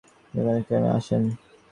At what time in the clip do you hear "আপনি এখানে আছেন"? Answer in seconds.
0.53-1.21